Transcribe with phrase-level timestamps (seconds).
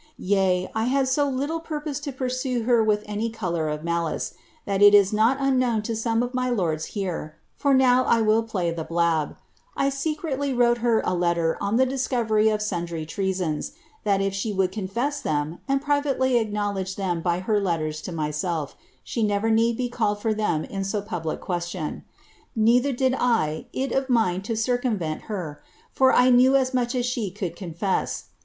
[0.17, 4.33] Yea, I had so little purpose to pursue her with any colour of malice,
[4.65, 8.41] that it is not unknown to some >f my lords here (for now I will
[8.41, 9.37] play the blab),
[9.77, 14.51] I secretly wrote her a letter on he discovery of sundry treasons, that if she
[14.51, 19.77] would confess them, and privately icknowledge them by her letters to myself, she never need
[19.77, 22.03] be called for them n so public question.
[22.55, 25.61] Neither did I it of mind to circumvent her;
[25.91, 28.29] for I knew w iDocb as she could confess.